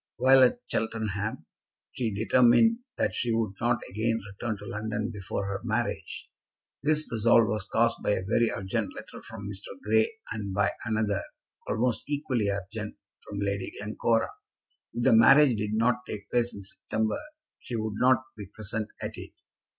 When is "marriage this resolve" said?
5.63-7.45